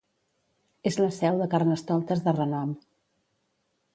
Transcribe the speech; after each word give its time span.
És 0.91 0.97
la 1.01 1.09
seu 1.17 1.37
de 1.41 1.47
carnestoltes 1.51 2.25
de 2.29 2.35
renom. 2.39 2.75